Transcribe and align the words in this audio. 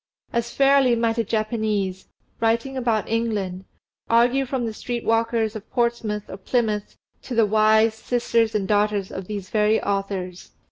As 0.33 0.49
fairly 0.51 0.95
might 0.95 1.19
a 1.19 1.23
Japanese, 1.23 2.07
writing 2.39 2.75
about 2.75 3.07
England, 3.07 3.65
argue 4.09 4.47
from 4.47 4.65
the 4.65 4.73
street 4.73 5.05
walkers 5.05 5.55
of 5.55 5.69
Portsmouth 5.69 6.27
or 6.27 6.37
Plymouth 6.37 6.97
to 7.21 7.35
the 7.35 7.45
wives, 7.45 7.97
sisters, 7.97 8.55
and 8.55 8.67
daughters 8.67 9.11
of 9.11 9.27
these 9.27 9.51
very 9.51 9.79
authors. 9.79 10.53